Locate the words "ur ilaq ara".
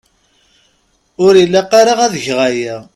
1.25-1.93